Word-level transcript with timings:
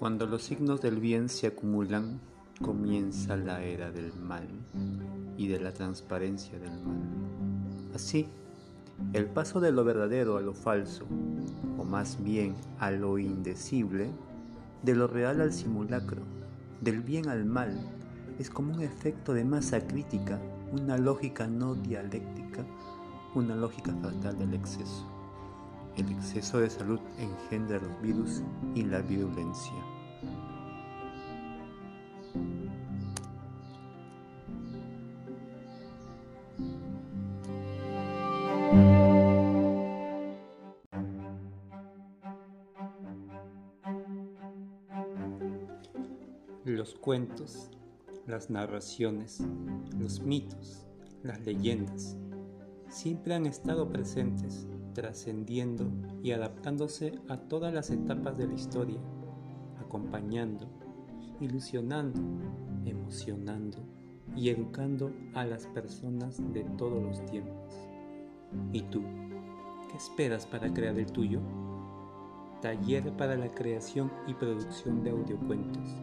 Cuando 0.00 0.24
los 0.24 0.44
signos 0.44 0.80
del 0.80 0.98
bien 0.98 1.28
se 1.28 1.48
acumulan, 1.48 2.20
comienza 2.62 3.36
la 3.36 3.62
era 3.62 3.90
del 3.90 4.14
mal 4.14 4.48
y 5.36 5.48
de 5.48 5.60
la 5.60 5.74
transparencia 5.74 6.58
del 6.58 6.70
mal. 6.70 7.02
Así, 7.94 8.26
el 9.12 9.26
paso 9.26 9.60
de 9.60 9.72
lo 9.72 9.84
verdadero 9.84 10.38
a 10.38 10.40
lo 10.40 10.54
falso, 10.54 11.04
o 11.76 11.84
más 11.84 12.16
bien 12.24 12.54
a 12.78 12.90
lo 12.90 13.18
indecible, 13.18 14.10
de 14.82 14.94
lo 14.94 15.06
real 15.06 15.42
al 15.42 15.52
simulacro, 15.52 16.22
del 16.80 17.02
bien 17.02 17.28
al 17.28 17.44
mal, 17.44 17.78
es 18.38 18.48
como 18.48 18.72
un 18.72 18.80
efecto 18.80 19.34
de 19.34 19.44
masa 19.44 19.86
crítica, 19.86 20.40
una 20.72 20.96
lógica 20.96 21.46
no 21.46 21.74
dialéctica, 21.74 22.64
una 23.34 23.54
lógica 23.54 23.94
fatal 24.00 24.38
del 24.38 24.54
exceso. 24.54 25.06
El 25.98 26.10
exceso 26.10 26.60
de 26.60 26.70
salud 26.70 27.00
engendra 27.18 27.78
los 27.78 28.00
virus 28.00 28.42
y 28.74 28.84
la 28.84 29.02
virulencia. 29.02 29.89
Los 46.64 46.94
cuentos, 46.94 47.70
las 48.26 48.48
narraciones, 48.48 49.42
los 49.98 50.20
mitos, 50.20 50.86
las 51.22 51.44
leyendas, 51.44 52.16
siempre 52.88 53.34
han 53.34 53.46
estado 53.46 53.88
presentes, 53.88 54.68
trascendiendo 54.94 55.90
y 56.22 56.32
adaptándose 56.32 57.12
a 57.28 57.38
todas 57.38 57.74
las 57.74 57.90
etapas 57.90 58.38
de 58.38 58.46
la 58.46 58.54
historia, 58.54 59.00
acompañando, 59.80 60.68
ilusionando, 61.40 62.20
emocionando 62.84 63.78
y 64.36 64.48
educando 64.48 65.12
a 65.34 65.44
las 65.44 65.66
personas 65.66 66.40
de 66.52 66.64
todos 66.76 67.02
los 67.02 67.24
tiempos. 67.26 67.74
¿Y 68.72 68.82
tú? 68.82 69.02
¿Qué 69.90 69.96
esperas 69.96 70.46
para 70.46 70.72
crear 70.72 70.98
el 70.98 71.10
tuyo? 71.10 71.40
Taller 72.62 73.10
para 73.16 73.36
la 73.36 73.52
creación 73.54 74.10
y 74.26 74.34
producción 74.34 75.02
de 75.02 75.10
audiocuentos 75.10 75.96